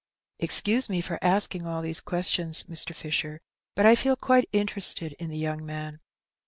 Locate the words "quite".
4.15-4.49